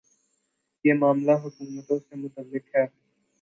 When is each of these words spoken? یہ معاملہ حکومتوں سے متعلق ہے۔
یہ 0.85 0.93
معاملہ 0.93 1.31
حکومتوں 1.43 1.99
سے 1.99 2.15
متعلق 2.15 2.75
ہے۔ 2.75 2.85